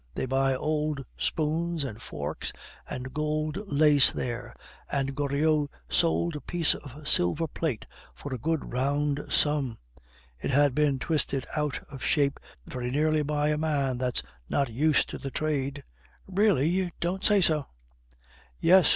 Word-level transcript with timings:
They 0.15 0.25
buy 0.25 0.55
old 0.55 1.05
spoons 1.15 1.83
and 1.83 2.01
forks 2.01 2.51
and 2.89 3.13
gold 3.13 3.57
lace 3.71 4.09
there, 4.11 4.51
and 4.91 5.13
Goriot 5.13 5.69
sold 5.89 6.35
a 6.35 6.41
piece 6.41 6.73
of 6.73 7.07
silver 7.07 7.47
plate 7.47 7.85
for 8.15 8.33
a 8.33 8.39
good 8.39 8.73
round 8.73 9.23
sum. 9.29 9.77
It 10.41 10.49
had 10.49 10.73
been 10.73 10.97
twisted 10.97 11.45
out 11.55 11.79
of 11.87 12.01
shape 12.03 12.39
very 12.65 12.89
neatly 12.89 13.21
for 13.21 13.45
a 13.53 13.57
man 13.59 13.99
that's 13.99 14.23
not 14.49 14.71
used 14.73 15.07
to 15.11 15.19
the 15.19 15.29
trade." 15.29 15.83
"Really? 16.25 16.67
You 16.67 16.89
don't 16.99 17.23
say 17.23 17.39
so?" 17.39 17.67
"Yes. 18.59 18.89